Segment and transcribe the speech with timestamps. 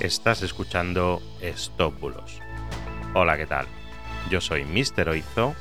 [0.00, 2.40] Estás escuchando Stop Bulos.
[3.14, 3.66] Hola, ¿qué tal?
[4.30, 5.08] Yo soy Mr.
[5.08, 5.54] Oizo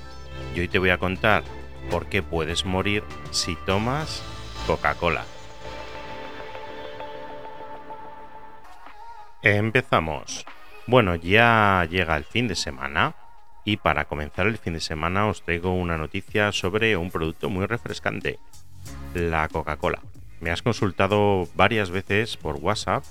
[0.54, 1.44] y hoy te voy a contar
[1.90, 4.22] por qué puedes morir si tomas
[4.68, 5.24] Coca-Cola.
[9.42, 10.46] Empezamos.
[10.86, 13.16] Bueno, ya llega el fin de semana
[13.64, 17.66] y para comenzar el fin de semana os traigo una noticia sobre un producto muy
[17.68, 18.40] refrescante,
[19.14, 20.02] la Coca-Cola.
[20.42, 23.06] Me has consultado varias veces por WhatsApp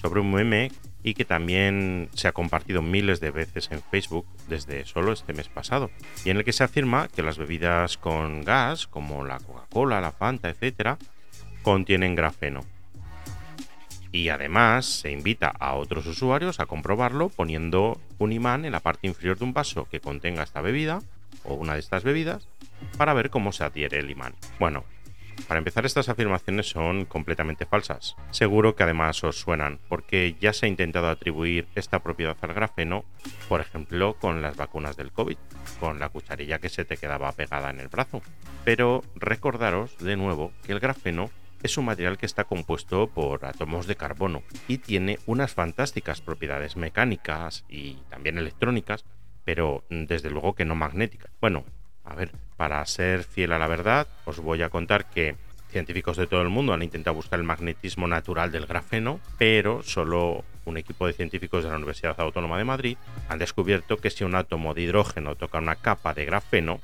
[0.00, 0.70] sobre un meme
[1.02, 5.48] y que también se ha compartido miles de veces en Facebook desde solo este mes
[5.48, 5.90] pasado,
[6.24, 10.12] y en el que se afirma que las bebidas con gas, como la Coca-Cola, la
[10.12, 10.98] Fanta, etc.,
[11.62, 12.60] contienen grafeno.
[14.12, 19.06] Y además se invita a otros usuarios a comprobarlo poniendo un imán en la parte
[19.06, 21.00] inferior de un vaso que contenga esta bebida
[21.44, 22.48] o una de estas bebidas
[22.98, 24.34] para ver cómo se adhiere el imán.
[24.58, 24.84] Bueno,
[25.46, 28.16] para empezar, estas afirmaciones son completamente falsas.
[28.30, 33.04] Seguro que además os suenan, porque ya se ha intentado atribuir esta propiedad al grafeno,
[33.48, 35.36] por ejemplo, con las vacunas del COVID,
[35.78, 38.22] con la cucharilla que se te quedaba pegada en el brazo.
[38.64, 41.30] Pero recordaros de nuevo que el grafeno
[41.62, 46.76] es un material que está compuesto por átomos de carbono y tiene unas fantásticas propiedades
[46.76, 49.04] mecánicas y también electrónicas,
[49.44, 51.30] pero desde luego que no magnéticas.
[51.40, 51.64] Bueno,
[52.04, 55.36] a ver, para ser fiel a la verdad, os voy a contar que
[55.70, 60.44] científicos de todo el mundo han intentado buscar el magnetismo natural del grafeno, pero solo
[60.64, 62.96] un equipo de científicos de la Universidad Autónoma de Madrid
[63.28, 66.80] han descubierto que si un átomo de hidrógeno toca una capa de grafeno,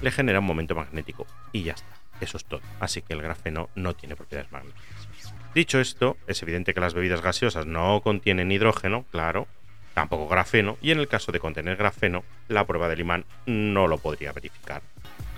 [0.00, 1.26] le genera un momento magnético.
[1.52, 2.60] Y ya está, eso es todo.
[2.80, 5.08] Así que el grafeno no tiene propiedades magnéticas.
[5.54, 9.46] Dicho esto, es evidente que las bebidas gaseosas no contienen hidrógeno, claro,
[9.94, 13.98] tampoco grafeno, y en el caso de contener grafeno, la prueba del imán no lo
[13.98, 14.82] podría verificar.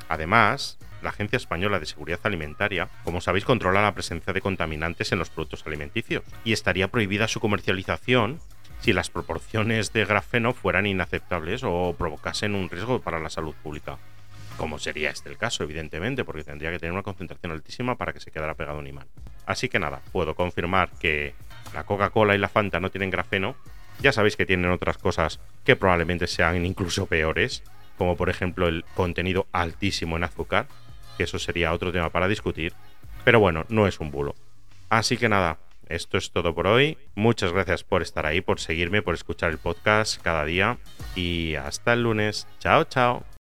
[0.08, 5.18] Además, la Agencia Española de Seguridad Alimentaria, como sabéis, controla la presencia de contaminantes en
[5.18, 8.40] los productos alimenticios, y estaría prohibida su comercialización
[8.80, 13.98] si las proporciones de grafeno fueran inaceptables o provocasen un riesgo para la salud pública.
[14.56, 18.20] Como sería este el caso, evidentemente, porque tendría que tener una concentración altísima para que
[18.20, 19.06] se quedara pegado un imán.
[19.44, 21.34] Así que nada, puedo confirmar que
[21.74, 23.54] la Coca-Cola y la Fanta no tienen grafeno,
[24.00, 27.62] ya sabéis que tienen otras cosas que probablemente sean incluso peores,
[27.98, 30.66] como por ejemplo el contenido altísimo en azúcar,
[31.16, 32.72] que eso sería otro tema para discutir,
[33.24, 34.34] pero bueno, no es un bulo.
[34.88, 35.58] Así que nada,
[35.88, 36.98] esto es todo por hoy.
[37.14, 40.78] Muchas gracias por estar ahí, por seguirme, por escuchar el podcast cada día
[41.14, 42.46] y hasta el lunes.
[42.60, 43.35] Chao, chao.